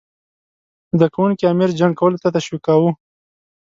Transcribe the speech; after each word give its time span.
زده 0.97 1.07
کوونکي 1.15 1.43
امیر 1.53 1.69
جنګ 1.79 1.93
کولو 1.99 2.21
ته 2.23 2.29
تشویقاووه. 2.35 2.91